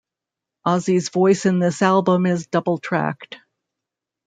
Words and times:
Ozzy's 0.65 1.09
voice 1.09 1.45
in 1.45 1.59
this 1.59 1.83
album 1.83 2.25
is 2.25 2.47
doubled 2.47 2.81
tracked. 2.81 3.37